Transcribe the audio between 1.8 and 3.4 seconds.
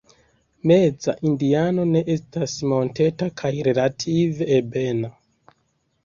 ne estas monteta